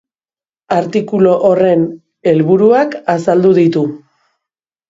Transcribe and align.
Artikulu 0.77 1.33
horren 1.49 1.85
helburuak 2.31 2.99
azaldu 3.17 3.53
ditu. 3.63 3.85